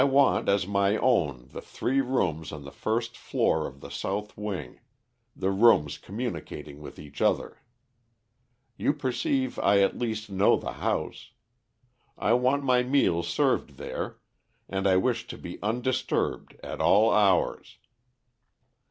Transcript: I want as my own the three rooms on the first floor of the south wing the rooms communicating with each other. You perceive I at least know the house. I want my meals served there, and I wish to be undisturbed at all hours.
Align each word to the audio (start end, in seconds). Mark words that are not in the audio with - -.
I 0.01 0.03
want 0.03 0.49
as 0.49 0.65
my 0.65 0.97
own 0.97 1.49
the 1.51 1.61
three 1.61 2.01
rooms 2.01 2.51
on 2.51 2.63
the 2.63 2.71
first 2.71 3.15
floor 3.15 3.67
of 3.67 3.81
the 3.81 3.91
south 3.91 4.35
wing 4.35 4.79
the 5.35 5.51
rooms 5.51 5.99
communicating 5.99 6.79
with 6.81 6.97
each 6.97 7.21
other. 7.21 7.59
You 8.77 8.93
perceive 8.93 9.59
I 9.59 9.77
at 9.81 9.99
least 9.99 10.27
know 10.27 10.55
the 10.57 10.73
house. 10.81 11.33
I 12.17 12.33
want 12.33 12.63
my 12.63 12.81
meals 12.81 13.27
served 13.27 13.77
there, 13.77 14.17
and 14.67 14.87
I 14.87 14.97
wish 14.97 15.27
to 15.27 15.37
be 15.37 15.61
undisturbed 15.61 16.55
at 16.63 16.81
all 16.81 17.13
hours. 17.13 17.77